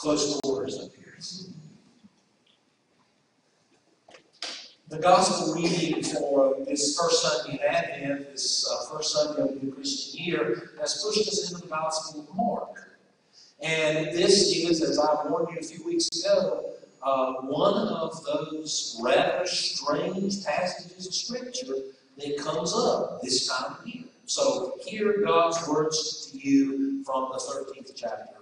[0.00, 1.18] close quarters up here.
[4.88, 9.70] The gospel reading for this first Sunday in Advent, this uh, first Sunday of the
[9.70, 12.96] Christian year, has pushed us into the Gospel of Mark.
[13.60, 18.98] And this is, as I warned you a few weeks ago, uh, one of those
[19.02, 21.74] rather strange passages of Scripture
[22.16, 24.04] that comes up this time of year.
[24.24, 28.39] So, hear God's words to you from the 13th chapter.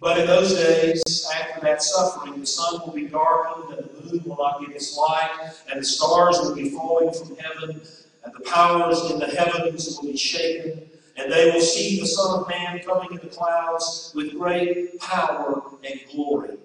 [0.00, 4.22] But in those days, after that suffering, the sun will be darkened, and the moon
[4.24, 7.80] will not give its light, and the stars will be falling from heaven,
[8.24, 10.88] and the powers in the heavens will be shaken.
[11.16, 15.62] And they will see the Son of Man coming in the clouds with great power
[15.82, 16.58] and glory.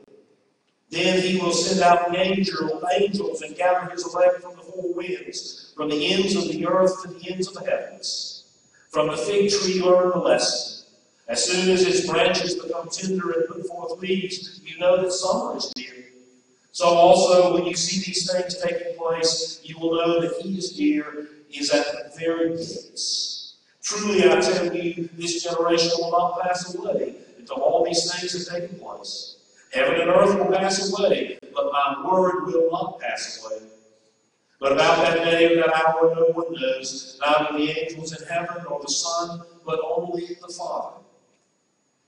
[0.91, 5.73] Then he will send out angel, angels and gather his elect from the four winds,
[5.75, 8.45] from the ends of the earth to the ends of the heavens.
[8.89, 10.72] From the fig tree learn the lesson.
[11.33, 15.57] As soon as its branches become tender and put forth leaves, you know that summer
[15.57, 16.05] is near.
[16.71, 20.77] So also, when you see these things taking place, you will know that he is
[20.77, 23.55] near, is at the very gates.
[23.81, 28.61] Truly, I tell you, this generation will not pass away until all these things have
[28.61, 29.37] taken place.
[29.71, 33.63] Heaven and earth will pass away, but my word will not pass away.
[34.59, 38.63] But about that day and that hour no one knows, neither the angels in heaven
[38.69, 41.02] nor the Son, but only the Father.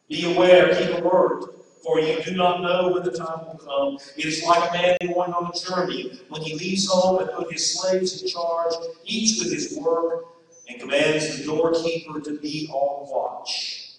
[0.08, 3.98] Be aware, keep alert, for you do not know when the time will come.
[4.16, 7.52] It is like a man going on a journey when he leaves home and put
[7.52, 10.26] his slaves in charge, each with his work
[10.70, 13.94] and commands the doorkeeper to be on watch.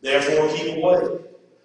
[0.00, 1.20] Therefore, keep awake,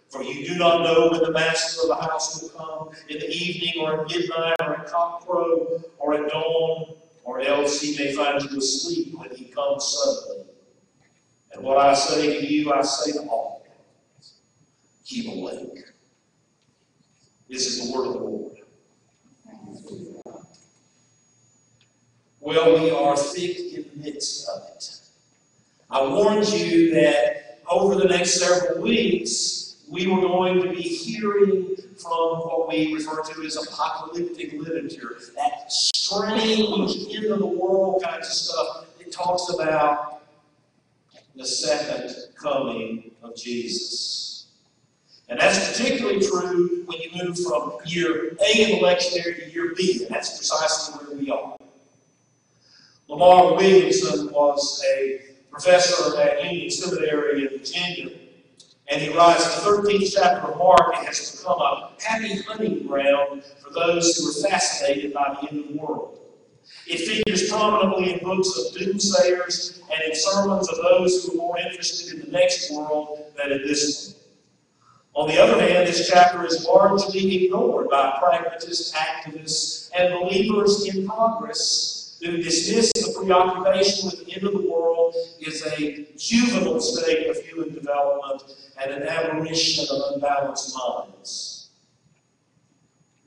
[0.09, 3.30] for you do not know when the master of the house will come, in the
[3.30, 8.41] evening, or at midnight, or at cockcrow, or at dawn, or else he may find
[8.43, 10.45] you asleep when he comes suddenly.
[11.53, 13.64] And what I say to you, I say to all
[15.05, 15.83] keep awake.
[17.48, 18.58] This is the word of the Lord.
[22.42, 24.99] Well, we are thick in the midst of it.
[25.89, 31.76] I warned you that over the next several weeks, we were going to be hearing
[31.98, 38.21] from what we refer to as apocalyptic literature, that strange end of the world kind
[38.21, 40.23] of stuff that talks about
[41.36, 44.34] the second coming of Jesus.
[45.27, 49.73] And that's particularly true when you move from year A in the lectionary to year
[49.75, 51.58] B, and that's precisely where we are.
[53.08, 58.11] Lamar Williamson was a professor at Union Seminary in Virginia,
[58.87, 63.43] and he writes the 13th chapter of Mark it has become a happy hunting ground
[63.64, 66.19] for those who are fascinated by the end of the world.
[66.87, 71.58] It figures prominently in books of doomsayers and in sermons of those who are more
[71.58, 74.24] interested in the next world than in this one.
[75.15, 81.08] On the other hand, this chapter is largely ignored by pragmatists, activists, and believers in
[81.08, 85.15] progress who dismiss the preoccupation with the end of the world
[85.48, 88.43] as a juvenile state of human development
[88.81, 91.70] and an aberration of unbalanced minds.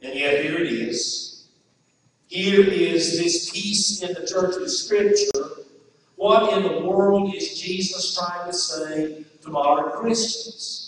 [0.03, 1.47] And yet here it is.
[2.27, 5.65] Here is this piece in the church of Scripture.
[6.17, 10.88] What in the world is Jesus trying to say to modern Christians?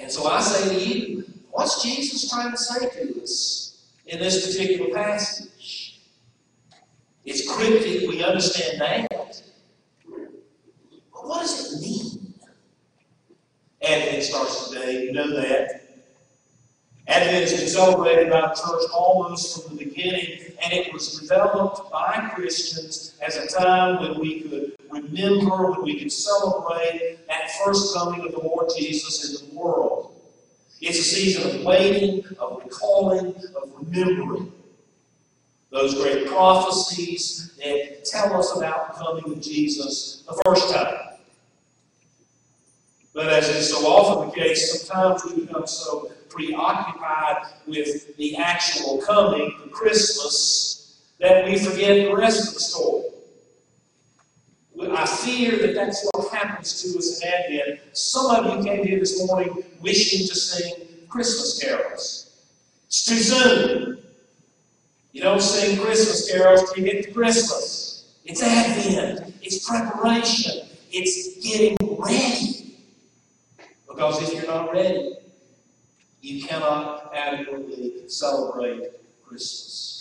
[0.00, 4.46] And so I say to you, what's Jesus trying to say to us in this
[4.46, 6.00] particular passage?
[7.24, 9.42] It's cryptic, we understand that.
[11.12, 12.34] But what does it mean?
[13.82, 15.82] Advent starts today, you know that.
[17.08, 21.90] Advent has been celebrated by the church almost from the beginning, and it was developed
[21.90, 27.94] by Christians as a time when we could remember, when we could celebrate that first
[27.94, 30.14] coming of the Lord Jesus in the world.
[30.80, 34.52] It's a season of waiting, of recalling, of remembering
[35.70, 40.96] those great prophecies that tell us about the coming of Jesus the first time.
[43.12, 48.98] But as is so often the case, sometimes we become so preoccupied with the actual
[48.98, 53.04] coming, the Christmas, that we forget the rest of the story.
[54.80, 57.80] I fear that that's what happens to us in Advent.
[57.92, 62.44] Some of you came here this morning wishing to sing Christmas carols.
[62.86, 63.98] It's too soon.
[65.12, 68.18] You don't sing Christmas carols till you get to Christmas.
[68.24, 69.34] It's Advent.
[69.42, 70.68] It's preparation.
[70.92, 72.76] It's getting ready.
[73.88, 75.16] Because if you're not ready,
[76.20, 78.90] you cannot adequately celebrate
[79.24, 79.97] Christmas.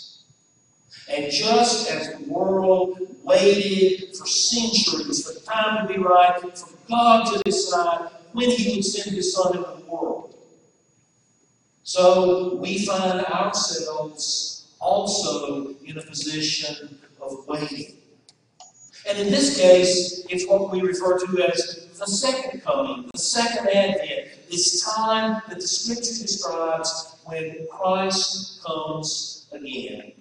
[1.10, 6.70] And just as the world waited for centuries for the time to be right, for
[6.88, 10.36] God to decide when he would send his son into the world.
[11.84, 17.98] So we find ourselves also in a position of waiting.
[19.08, 23.68] And in this case, it's what we refer to as the second coming, the second
[23.70, 30.12] advent, this time that the scripture describes when Christ comes again.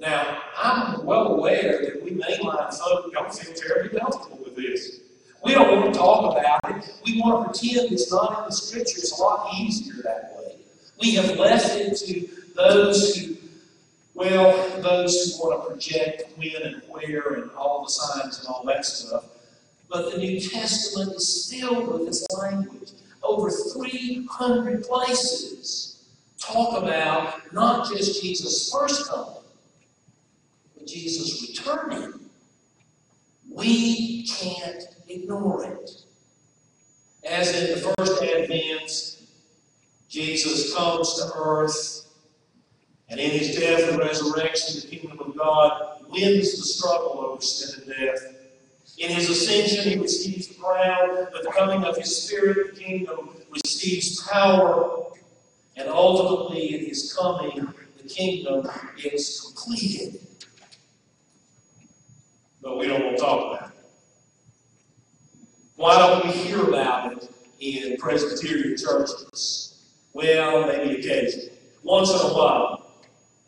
[0.00, 5.00] Now, I'm well aware that we mainline folk don't feel terribly comfortable with this.
[5.44, 6.90] We don't want to talk about it.
[7.04, 8.98] We want to pretend it's not in the scripture.
[8.98, 10.56] It's a lot easier that way.
[11.00, 13.36] We have left it to those who,
[14.14, 18.64] well, those who want to project when and where and all the signs and all
[18.64, 19.24] that stuff.
[19.90, 22.92] But the New Testament is filled with this language.
[23.22, 26.04] Over 300 places
[26.38, 29.39] talk about not just Jesus' first coming,
[30.90, 32.14] Jesus returning.
[33.50, 35.90] We can't ignore it.
[37.24, 39.16] As in the first advent,
[40.08, 42.06] Jesus comes to earth,
[43.08, 47.82] and in his death and resurrection, the kingdom of God wins the struggle over sin
[47.82, 48.34] and death.
[48.98, 51.26] In his ascension, he receives the crown.
[51.32, 55.06] With the coming of his Spirit, the kingdom receives power.
[55.76, 58.68] And ultimately, in his coming, the kingdom
[59.02, 60.20] is completed.
[62.62, 63.76] But we don't want to talk about it.
[65.76, 69.90] Why don't we hear about it in Presbyterian churches?
[70.12, 71.52] Well, maybe occasionally.
[71.82, 72.76] Once in a while.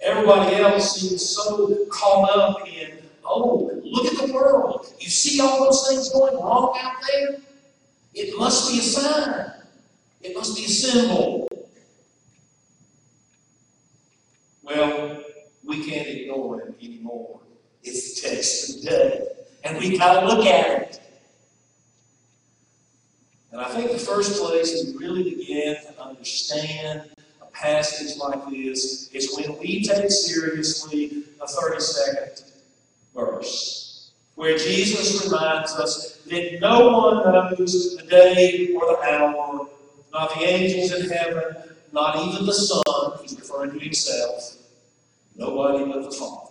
[0.01, 4.93] Everybody else seems so caught up in, oh, look at the world.
[4.99, 7.37] You see all those things going wrong out there?
[8.15, 9.53] It must be a sign.
[10.23, 11.49] It must be a symbol.
[14.63, 15.23] Well,
[15.65, 17.42] we can't ignore it anymore.
[17.83, 19.27] It's the text of the day.
[19.65, 21.01] And we got to look at it.
[23.53, 29.11] And I think the first place we really begin to understand a passage like this
[29.13, 32.51] is when we take seriously a 32nd
[33.15, 39.69] verse, where Jesus reminds us that no one knows the day or the hour,
[40.13, 41.55] not the angels in heaven,
[41.93, 42.83] not even the Son,
[43.21, 44.57] he's referring to himself,
[45.37, 46.42] nobody but the Father.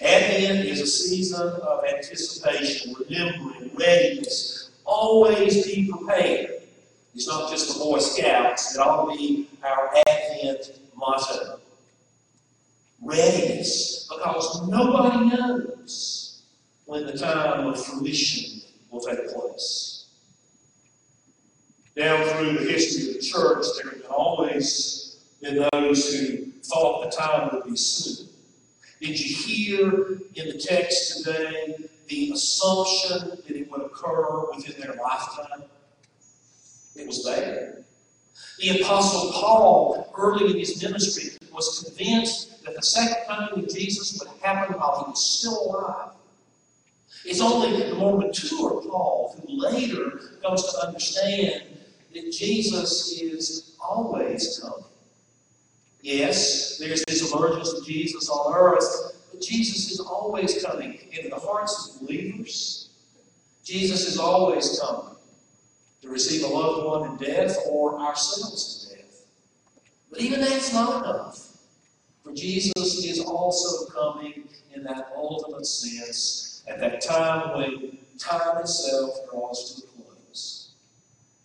[0.00, 4.70] Advent is a season of anticipation, remembering, readiness.
[4.84, 6.62] Always be prepared.
[7.14, 11.60] It's not just the Boy Scouts, it ought to be our Advent motto.
[13.02, 16.42] Readiness, because nobody knows
[16.84, 18.60] when the time of fruition
[18.90, 20.06] will take place.
[21.96, 27.16] Down through the history of the church, there have always been those who thought the
[27.16, 28.25] time would be soon.
[29.06, 31.76] Did you hear in the text today
[32.08, 35.62] the assumption that it would occur within their lifetime?
[36.96, 37.84] It was there.
[38.58, 44.18] The Apostle Paul, early in his ministry, was convinced that the second coming of Jesus
[44.18, 46.10] would happen while he was still alive.
[47.24, 51.62] It's only the more mature Paul who later comes to understand
[52.12, 54.85] that Jesus is always coming.
[56.06, 61.34] Yes, there's this emergence of Jesus on earth, but Jesus is always coming into the
[61.34, 62.90] hearts of believers.
[63.64, 65.16] Jesus is always coming
[66.02, 69.26] to receive a loved one in death or ourselves in death.
[70.08, 71.48] But even that's not enough.
[72.22, 74.44] For Jesus is also coming
[74.76, 80.70] in that ultimate sense at that time when time itself draws to a close.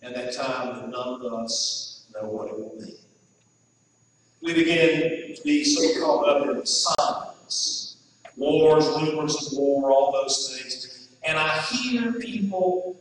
[0.02, 3.01] And that time that none of us know what it will be
[4.42, 7.96] we begin to be so caught up in signs,
[8.36, 11.08] wars, rumors of war, all those things.
[11.22, 12.96] And I hear people,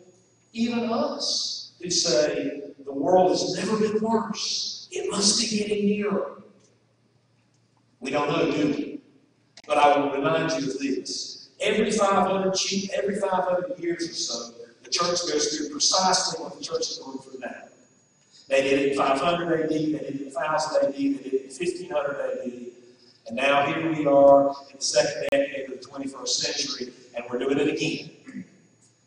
[0.54, 4.88] even us, who say, the world has never been worse.
[4.92, 6.44] It must be getting nearer.
[8.00, 9.02] We don't know, do we?
[9.66, 11.50] But I will remind you of this.
[11.60, 12.56] Every 500,
[12.94, 17.20] every 500 years or so, the church goes through precisely what the church is going
[17.20, 17.61] through now.
[18.52, 21.34] They did it in 500 AD, they did it in 1000 AD, they did it
[21.34, 22.52] in 1500 AD.
[23.28, 27.40] And now here we are in the second decade of the 21st century, and we're
[27.40, 28.46] doing it again.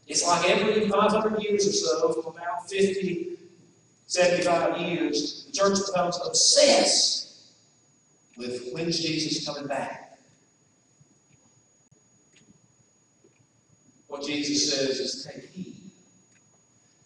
[0.06, 3.36] It's like every 500 years or so, about 50,
[4.06, 7.52] 75 years, the church becomes obsessed
[8.38, 10.18] with when's Jesus coming back.
[14.06, 15.90] What Jesus says is take heed.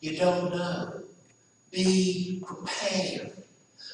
[0.01, 0.98] You don't know.
[1.71, 3.33] Be prepared.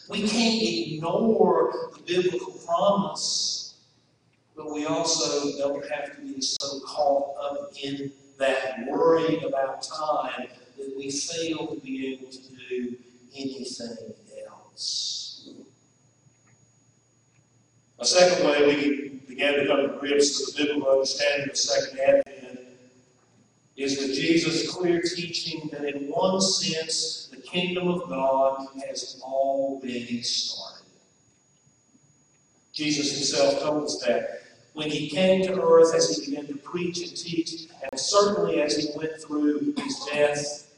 [0.08, 3.74] We can't ignore the biblical promise,
[4.56, 10.48] but we also don't have to be so caught up in that worry about time
[10.76, 12.38] that we fail to be able to
[12.68, 12.96] do
[13.34, 14.14] anything
[14.48, 15.48] else.
[17.98, 21.98] A second way we began to come to grips with the biblical understanding of Second
[22.00, 22.58] Advent
[23.76, 27.23] is with Jesus' clear teaching that in one sense
[27.54, 30.86] kingdom of God has already started.
[32.72, 34.42] Jesus himself told us that
[34.72, 38.76] when he came to earth, as he began to preach and teach, and certainly as
[38.76, 40.74] he went through his death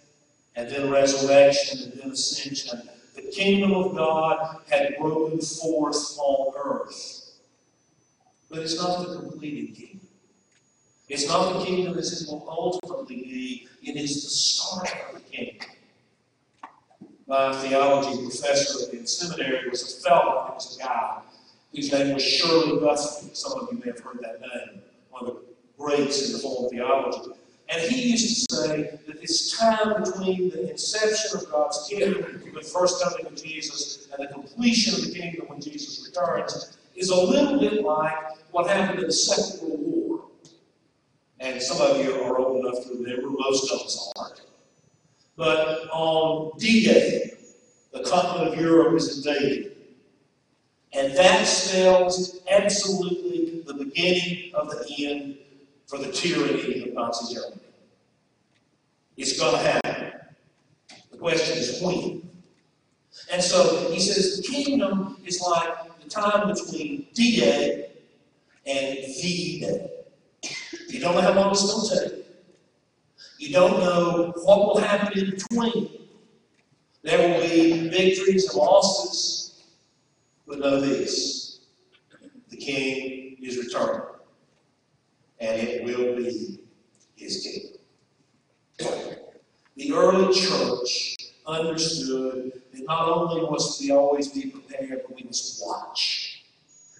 [0.55, 2.83] and then resurrection and then ascension,
[3.15, 7.39] the kingdom of God had broken forth on earth.
[8.51, 10.01] But it's not the completed kingdom.
[11.09, 15.21] It's not the kingdom as it will ultimately be, it is the start of the
[15.31, 15.69] kingdom.
[17.29, 21.19] My theology professor in seminary was a fellow, he was a guy
[21.75, 23.35] whose name was Shirley Busby.
[23.35, 25.43] Some of you may have heard that name, one of the
[25.77, 27.33] greats in the form of theology.
[27.69, 32.63] And he used to say that this time between the inception of God's kingdom, the
[32.63, 37.21] first coming of Jesus, and the completion of the kingdom when Jesus returns, is a
[37.21, 38.15] little bit like
[38.53, 40.25] what happened in the Second World War.
[41.41, 44.46] And some of you are old enough to remember, most of us aren't.
[45.37, 47.35] But um, on D Day,
[47.93, 49.77] the continent of Europe is invaded.
[50.93, 55.39] And that spells absolutely the beginning of the end
[55.87, 57.61] for the tyranny of Nazi Germany.
[59.17, 60.13] It's going to happen.
[61.11, 62.29] The question is when.
[63.33, 67.91] And so he says the kingdom is like the time between D Day
[68.67, 69.91] and V Day.
[70.89, 72.26] You don't know how long it's going to take.
[73.47, 75.89] You don't know what will happen in between.
[77.05, 79.63] There will be victories and losses.
[80.49, 81.61] But know this
[82.49, 84.03] the king is returning,
[85.39, 86.59] and it will be
[87.15, 87.79] his
[88.79, 89.17] kingdom.
[89.77, 95.63] The early church understood that not only must we always be prepared, but we must
[95.65, 96.43] watch.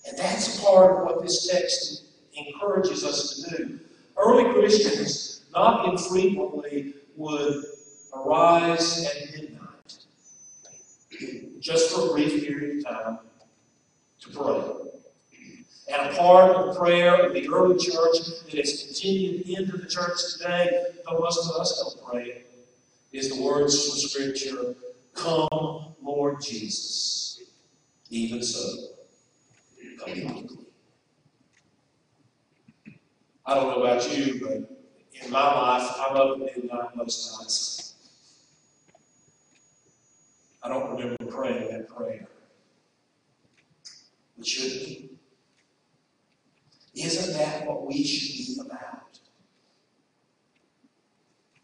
[0.07, 2.05] And that's part of what this text
[2.37, 3.81] encourages us to do.
[4.17, 7.65] Early Christians, not infrequently, would
[8.15, 9.99] arise at midnight,
[11.61, 13.19] just for a brief period of time,
[14.21, 14.73] to pray.
[15.89, 19.87] And a part of the prayer of the early church that has continued into the
[19.87, 22.43] church today, though most of us don't pray
[23.13, 24.75] is the words from Scripture
[25.15, 27.41] Come, Lord Jesus.
[28.11, 28.89] Even so,
[30.05, 30.67] come quickly.
[33.47, 34.76] I don't know about you, but
[35.23, 37.95] in my life, I'm at midnight most nights.
[40.63, 42.27] I don't remember praying that prayer.
[44.37, 45.11] We should be.
[46.95, 49.19] Isn't that what we should be about?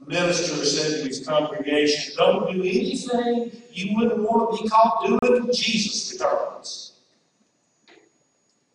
[0.01, 5.05] The minister said to his congregation, Don't do anything you wouldn't want to be caught
[5.07, 6.93] doing when Jesus returns.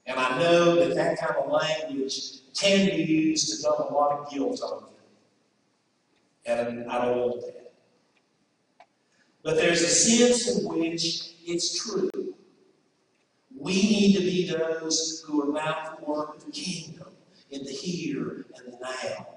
[0.06, 4.20] And I know that that kind of language can be used to dump a lot
[4.20, 6.52] of guilt on you.
[6.54, 7.74] And I don't want that.
[9.44, 12.10] But there's a sense in which it's true.
[13.58, 17.08] We need to be those who are about the work of the kingdom
[17.52, 19.28] in the here and the now.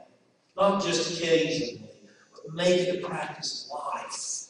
[0.56, 1.82] Not just occasionally,
[2.32, 4.46] but make it a practice of life.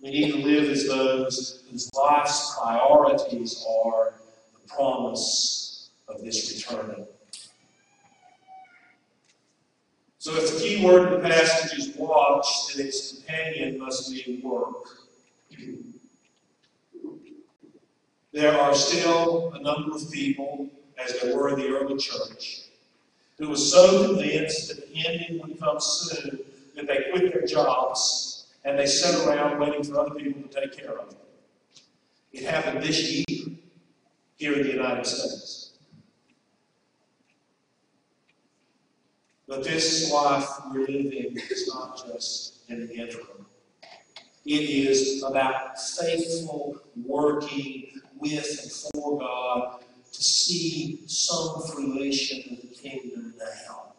[0.00, 4.14] We need to live as those whose life's priorities are
[4.62, 5.67] the promise
[6.08, 7.06] of this returning.
[10.18, 14.40] So if the key word in the passage is watch, then its companion must be
[14.42, 14.88] work.
[18.32, 20.68] There are still a number of people,
[21.02, 22.62] as there were in the early church,
[23.38, 26.40] who were so convinced that the ending would come soon
[26.76, 30.76] that they quit their jobs and they sat around waiting for other people to take
[30.76, 31.18] care of them.
[32.32, 33.56] It happened this year
[34.36, 35.67] here in the United States.
[39.48, 43.46] But this life we're living is not just in the interim.
[44.44, 46.76] It is about faithful
[47.06, 49.80] working with and for God
[50.12, 53.94] to see some fruition of the kingdom now.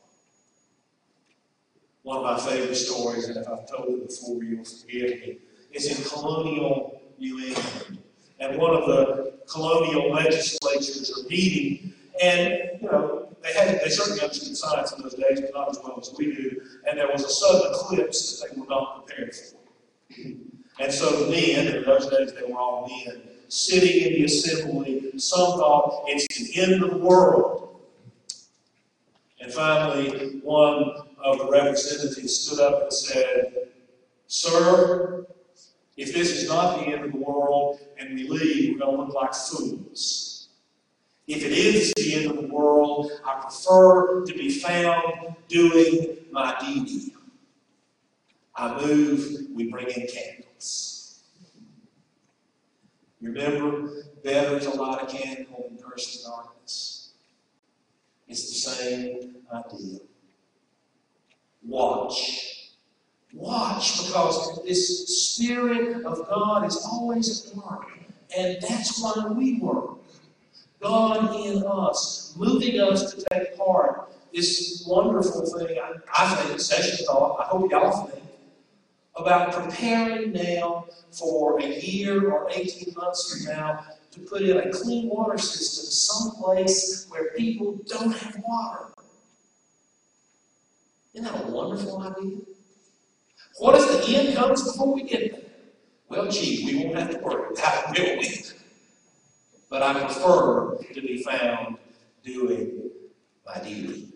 [2.03, 5.37] One of my favorite stories, and if I've told it before, you'll forgive me,
[5.71, 7.97] is in colonial New England.
[8.39, 14.21] And one of the colonial legislatures are meeting, and you know, they had they certainly
[14.21, 16.61] understood science in those days, but not as well as we do.
[16.87, 19.57] And there was a sudden eclipse that they were not prepared for.
[20.79, 25.11] And so the men, in those days they were all men, sitting in the assembly,
[25.17, 27.81] some thought it's the end of the world.
[29.41, 30.91] And finally, one
[31.23, 33.53] of the representatives stood up and said,
[34.27, 35.25] Sir,
[35.97, 39.03] if this is not the end of the world and we leave, we're going to
[39.03, 40.28] look like fools.
[41.29, 46.57] If it is the end of the world, I prefer to be found doing my
[46.59, 47.13] duty.
[48.55, 51.21] I move, we bring in candles.
[53.21, 57.11] Remember, better to light a candle than curse the darkness.
[58.27, 59.99] It's the same idea.
[61.63, 62.71] Watch.
[63.33, 67.85] Watch, because this Spirit of God is always at work.
[68.35, 69.98] And that's why we work.
[70.81, 74.11] God in us, moving us to take part.
[74.33, 78.23] This wonderful thing, I, I think, session thought, I hope y'all think,
[79.15, 84.71] about preparing now for a year or 18 months from now to put in a
[84.71, 88.85] clean water system someplace where people don't have water.
[91.13, 92.37] Isn't that a wonderful idea?
[93.57, 95.51] What if the end comes before we get there?
[96.07, 98.58] Well, gee, we won't have to worry about it, will we?
[99.69, 101.77] But I prefer to be found
[102.23, 102.89] doing
[103.45, 104.07] my duty.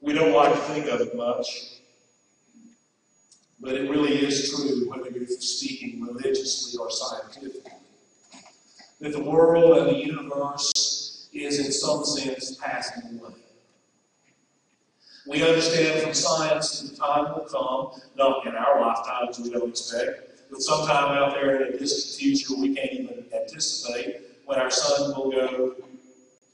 [0.00, 1.78] We don't like to think of it much,
[3.60, 7.70] but it really is true, whether you're speaking religiously or scientifically,
[9.00, 13.41] that the world and the universe is, in some sense, passing away.
[15.26, 19.68] We understand from science that the time will come, not in our lifetimes we don't
[19.68, 24.70] expect, but sometime out there in the distant future we can't even anticipate when our
[24.70, 25.74] sun will go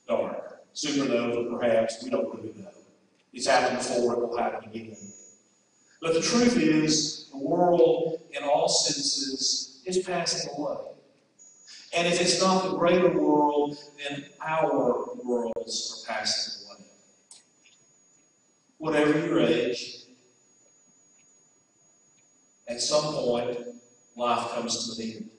[0.06, 0.62] dark.
[0.74, 2.70] Supernova, perhaps, we don't really know.
[3.32, 4.96] It's happened before, it will happen again.
[6.00, 10.76] But the truth is, the world, in all senses, is passing away.
[11.96, 16.57] And if it's not the greater world, then our worlds are passing.
[18.78, 20.04] Whatever your age,
[22.68, 23.58] at some point,
[24.16, 25.30] life comes to an end.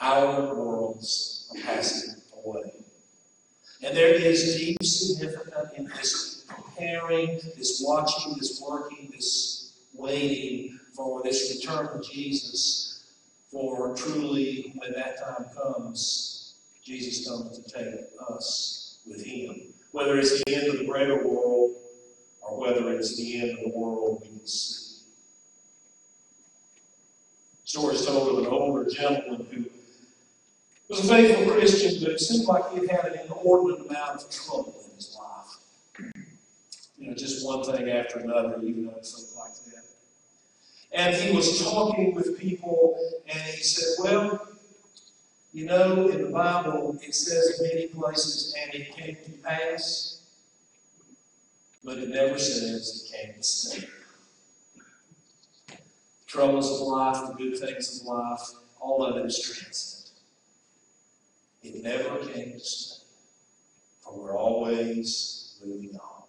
[0.00, 2.72] Our worlds are passing away.
[3.82, 11.22] And there is deep significance in this preparing, this watching, this working, this waiting for
[11.22, 13.04] this return of Jesus.
[13.50, 19.72] For truly, when that time comes, Jesus comes to take us with him.
[19.92, 21.76] Whether it's the end of the greater world
[22.48, 25.02] or whether it's the end of the world we can see.
[27.64, 29.64] Story is told of an older gentleman who
[30.88, 34.74] was a faithful Christian, but it seemed like he had an inordinate amount of trouble
[34.84, 36.14] in his life.
[36.96, 39.84] You know, just one thing after another, even though it looked like that.
[40.92, 42.96] And he was talking with people,
[43.28, 44.48] and he said, Well,
[45.52, 50.15] you know, in the Bible, it says in many places, and it came to pass,
[51.86, 53.86] but it never says it came to stay.
[56.26, 58.40] Troubles of life, the good things of life,
[58.80, 60.10] all of it is transient.
[61.62, 63.04] It never came to stay,
[64.00, 66.24] for we're always moving on.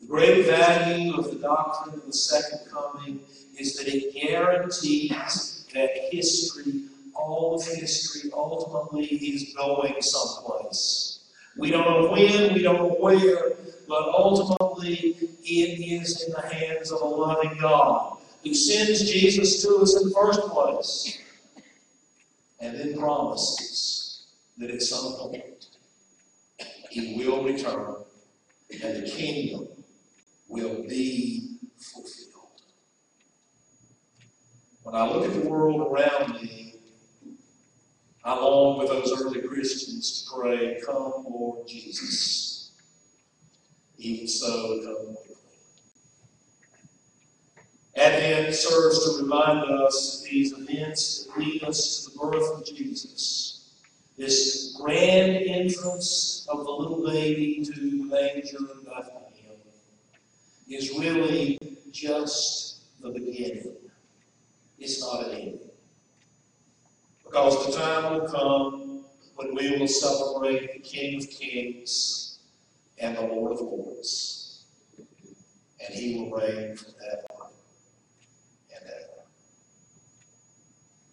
[0.00, 3.20] The great value of the doctrine of the second coming
[3.56, 11.19] is that it guarantees that history, all of history, ultimately is going someplace.
[11.56, 13.52] We don't know when, we don't know where,
[13.88, 19.76] but ultimately it is in the hands of a loving God who sends Jesus to
[19.76, 21.18] us in the first place
[22.60, 24.26] and then promises
[24.58, 25.66] that at some point
[26.90, 27.96] he will return
[28.82, 29.68] and the kingdom
[30.48, 32.62] will be fulfilled.
[34.82, 36.69] When I look at the world around me,
[38.22, 42.72] I long with those early Christians to pray, Come, Lord Jesus.
[43.96, 45.36] Even so, come quickly.
[47.96, 52.66] Advent serves to remind us that these events that lead us to the birth of
[52.66, 53.74] Jesus,
[54.16, 59.58] this grand entrance of the little baby to the manger in Bethlehem,
[60.68, 61.58] is really
[61.90, 63.76] just the beginning.
[64.78, 65.69] It's not an end.
[67.30, 69.04] Because the time will come
[69.36, 72.40] when we will celebrate the King of Kings
[72.98, 74.64] and the Lord of Lords.
[74.98, 77.24] And he will reign that
[78.74, 79.22] and ever.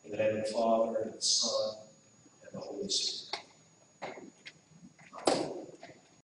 [0.06, 1.76] In the name of the Father, and the Son,
[2.42, 3.27] and the Holy Spirit.